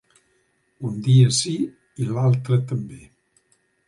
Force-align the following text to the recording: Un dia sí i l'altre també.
Un 0.87 0.95
dia 1.07 1.27
sí 1.39 1.53
i 2.05 2.07
l'altre 2.13 2.59
també. 2.73 2.99